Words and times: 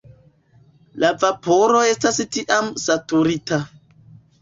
La 1.03 1.11
vaporo 1.25 1.85
estas 1.91 2.19
tiam 2.39 2.75
"saturita". 2.89 3.65